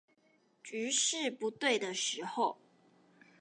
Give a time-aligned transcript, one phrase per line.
[0.63, 2.57] 局勢不對的時候